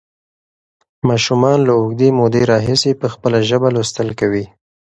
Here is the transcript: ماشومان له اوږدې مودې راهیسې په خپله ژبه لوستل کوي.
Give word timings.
ماشومان 1.07 1.57
له 1.67 1.73
اوږدې 1.79 2.09
مودې 2.17 2.41
راهیسې 2.51 2.91
په 3.01 3.07
خپله 3.13 3.39
ژبه 3.49 3.67
لوستل 3.75 4.09
کوي. 4.19 4.45